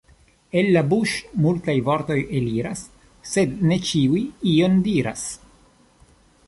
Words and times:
El 0.61 0.69
la 0.75 0.81
buŝ' 0.93 1.11
multaj 1.43 1.75
vortoj 1.89 2.17
eliras, 2.39 2.83
sed 3.35 3.55
ne 3.73 3.81
ĉiuj 3.91 4.27
ion 4.55 4.85
diras. 4.91 5.29